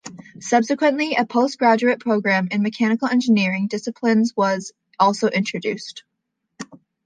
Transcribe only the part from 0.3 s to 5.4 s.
Subsequently a post-graduate program in mechanical engineering disciplines was also